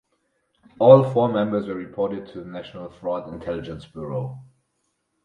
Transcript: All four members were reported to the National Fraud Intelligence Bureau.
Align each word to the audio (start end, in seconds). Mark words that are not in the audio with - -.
All 0.79 1.03
four 1.11 1.29
members 1.31 1.67
were 1.67 1.75
reported 1.75 2.25
to 2.29 2.39
the 2.39 2.49
National 2.49 2.89
Fraud 2.89 3.31
Intelligence 3.31 3.85
Bureau. 3.85 4.39